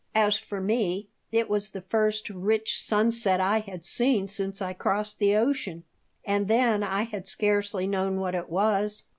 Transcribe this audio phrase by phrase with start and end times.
[0.15, 5.19] As for me, it was the first rich sunset I had seen since I crossed
[5.19, 5.83] the ocean,
[6.25, 9.03] and then I had scarcely known what it was.